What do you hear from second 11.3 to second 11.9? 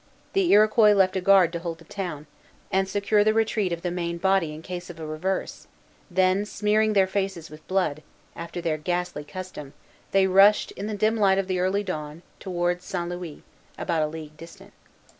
of the early